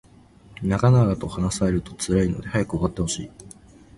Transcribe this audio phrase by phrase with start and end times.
[0.63, 3.31] 長々と話されると辛いので早く終わってほしい